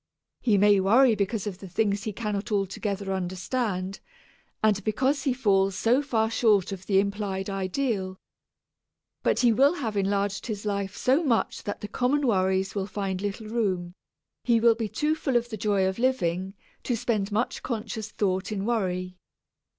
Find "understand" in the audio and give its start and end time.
3.13-3.99